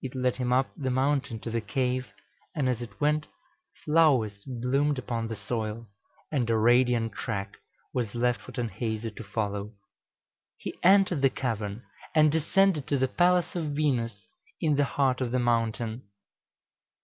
It 0.00 0.14
led 0.14 0.36
him 0.36 0.52
up 0.52 0.70
the 0.76 0.92
mountain 0.92 1.40
to 1.40 1.50
the 1.50 1.60
cave, 1.60 2.06
and 2.54 2.68
as 2.68 2.80
it 2.80 3.00
went 3.00 3.26
flowers 3.84 4.44
bloomed 4.46 4.96
upon 4.96 5.26
the 5.26 5.34
soil, 5.34 5.88
and 6.30 6.48
a 6.48 6.56
radiant 6.56 7.14
track 7.14 7.56
was 7.92 8.14
left 8.14 8.40
for 8.42 8.52
Tanhäuser 8.52 9.10
to 9.16 9.24
follow. 9.24 9.72
He 10.56 10.78
entered 10.84 11.20
the 11.20 11.30
cavern, 11.30 11.82
and 12.14 12.30
descended 12.30 12.86
to 12.86 12.96
the 12.96 13.08
palace 13.08 13.56
of 13.56 13.72
Venus 13.74 14.26
in 14.60 14.76
the 14.76 14.84
heart 14.84 15.20
of 15.20 15.32
the 15.32 15.40
mountain. 15.40 16.02